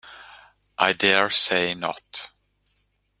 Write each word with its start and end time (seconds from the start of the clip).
I 0.79 0.93
dare 0.93 1.29
say 1.29 1.75
not. 1.75 2.31